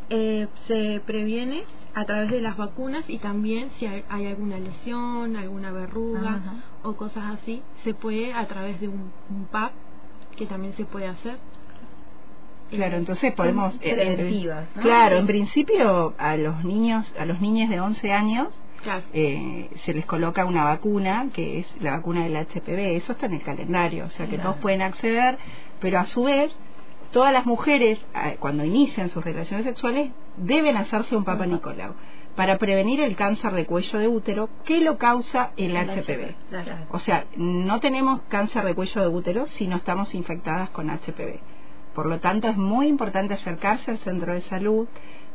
eh, 0.10 0.48
se 0.68 1.02
previene 1.06 1.64
a 1.94 2.06
través 2.06 2.30
de 2.32 2.42
las 2.42 2.58
vacunas 2.58 3.10
y 3.10 3.18
también 3.18 3.72
si 3.72 3.86
hay, 3.86 4.04
alguna 4.10 4.60
lesión, 4.60 5.36
alguna 5.36 5.72
verruga 5.72 6.42
o 6.84 6.94
cosas 6.94 7.40
así, 7.40 7.62
se 7.84 7.94
puede 7.94 8.34
a 8.34 8.48
través 8.48 8.80
de 8.80 8.88
un, 8.88 9.12
PAP 9.52 9.72
que 10.38 10.46
también 10.46 10.74
se 10.74 10.86
puede 10.86 11.08
hacer. 11.08 11.38
Claro, 12.70 12.96
eh, 12.96 13.00
entonces 13.00 13.34
podemos... 13.34 13.78
preventivas, 13.78 14.68
Claro, 14.82 15.18
en 15.18 15.26
principio 15.26 16.14
a 16.18 16.38
los 16.38 16.64
niños, 16.64 17.14
a 17.20 17.26
los 17.26 17.42
niños 17.42 17.70
de 17.70 17.80
11 17.80 18.14
años 18.14 18.48
eh, 19.14 19.70
se 19.84 19.94
les 19.94 20.06
coloca 20.06 20.46
una 20.46 20.64
vacuna, 20.64 21.30
que 21.34 21.60
es 21.60 21.82
la 21.82 21.92
vacuna 21.92 22.24
del 22.24 22.38
HPV, 22.38 22.96
eso 22.96 23.12
está 23.12 23.26
en 23.26 23.34
el 23.34 23.42
calendario, 23.42 24.06
o 24.06 24.10
sea 24.12 24.28
que 24.28 24.38
todos 24.38 24.58
pueden 24.58 24.82
acceder, 24.82 25.38
pero 25.82 26.00
a 26.00 26.06
su 26.06 26.24
vez, 26.24 26.58
todas 27.12 27.34
las 27.34 27.46
mujeres, 27.46 28.00
eh, 28.16 28.38
cuando 28.40 28.64
inician 28.64 29.10
sus 29.10 29.24
relaciones 29.24 29.66
sexuales, 29.66 30.12
deben 30.38 30.78
hacerse 30.78 31.16
un 31.16 31.24
Papa 31.24 31.46
Nicolau 31.46 31.94
para 32.36 32.58
prevenir 32.58 33.02
el 33.02 33.16
cáncer 33.16 33.52
de 33.54 33.66
cuello 33.66 34.00
de 34.00 34.08
útero 34.08 34.50
que 34.64 34.80
lo 34.80 34.98
causa 34.98 35.52
el, 35.58 35.76
HPV. 35.76 36.36
O 36.92 37.00
sea, 37.00 37.26
no 37.36 37.80
tenemos 37.80 38.22
cáncer 38.30 38.64
de 38.64 38.76
cuello 38.76 39.02
de 39.02 39.08
útero 39.08 39.46
si 39.48 39.68
no 39.68 39.76
estamos 39.76 40.14
infectadas 40.16 40.70
con 40.70 40.90
HPV. 40.90 41.40
Por 41.94 42.06
lo 42.06 42.20
tanto, 42.20 42.48
es 42.48 42.56
muy 42.56 42.88
importante 42.88 43.34
acercarse 43.34 43.92
al 43.92 43.98
centro 43.98 44.34
de 44.34 44.42
salud, 44.42 44.88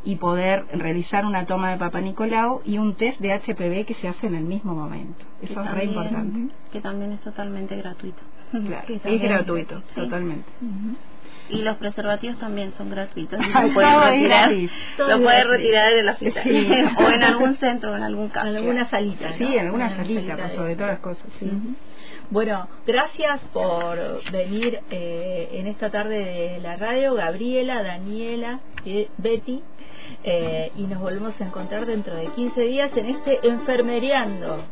y 0.05 0.17
poder 0.17 0.67
realizar 0.73 1.25
una 1.25 1.47
toma 1.47 1.71
de 1.71 1.79
Papa 1.79 2.01
Nicolau 2.01 2.61
y 2.65 2.79
un 2.79 2.95
test 2.95 3.21
de 3.21 3.33
HPV 3.33 3.87
que 3.87 3.95
se 3.95 4.09
hace 4.09 4.27
en 4.27 4.35
el 4.35 4.45
mismo 4.45 4.75
momento. 4.75 5.25
Eso 5.41 5.61
es 5.61 5.71
re 5.71 5.87
importante. 5.87 6.53
Que 6.71 6.81
también 6.81 7.13
es 7.13 7.21
totalmente 7.21 7.77
gratuito. 7.77 8.23
Claro, 8.51 8.85
es 8.87 9.23
gratuito, 9.23 9.83
totalmente. 9.95 10.49
Y 11.49 11.63
los 11.63 11.77
preservativos 11.77 12.39
también 12.39 12.73
son 12.73 12.91
gratuitos. 12.91 13.39
Lo 13.65 13.75
puedes 13.75 13.95
retirar, 14.05 14.51
lo 14.99 15.51
retirar 15.51 15.95
de 15.95 16.03
la 16.03 16.13
hospital. 16.13 16.45
o 16.99 17.11
en 17.11 17.23
algún 17.23 17.57
centro, 17.59 17.97
en 17.97 18.03
algún 18.03 18.29
caso. 18.29 18.49
En 18.49 18.57
alguna 18.57 18.89
salita. 18.89 19.33
Sí, 19.37 19.57
en 19.57 19.67
alguna 19.67 19.95
salita, 19.95 20.37
por 20.37 20.51
sobre 20.51 20.75
todas 20.75 20.93
las 20.93 21.01
cosas. 21.01 21.27
Sí. 21.39 21.51
Bueno, 22.31 22.67
gracias 22.87 23.43
por 23.53 24.23
venir 24.33 24.81
eh, 24.91 25.51
en 25.53 25.67
esta 25.67 25.91
tarde 25.91 26.25
de 26.25 26.61
la 26.61 26.77
radio, 26.77 27.15
Gabriela, 27.15 27.83
Daniela, 27.83 28.61
y 28.85 29.09
Betty. 29.19 29.63
Eh, 30.23 30.71
y 30.77 30.83
nos 30.83 31.01
volvemos 31.01 31.39
a 31.41 31.45
encontrar 31.45 31.87
dentro 31.87 32.15
de 32.15 32.27
15 32.29 32.61
días 32.63 32.97
en 32.97 33.07
este 33.07 33.47
Enfermeriando. 33.47 34.65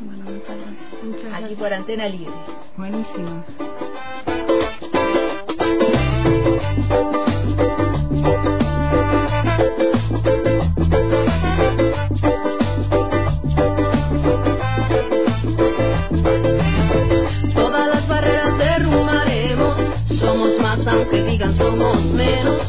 Bueno, 0.00 0.24
muchas 0.24 0.56
gracias. 0.56 1.44
Aquí 1.44 1.54
por 1.54 1.72
Antena 1.72 2.08
Libre. 2.08 2.34
Buenísimo. 2.76 3.44
Somos 21.62 22.04
menos, 22.06 22.61